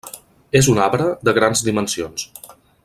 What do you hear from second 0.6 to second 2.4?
un arbre de grans dimensions.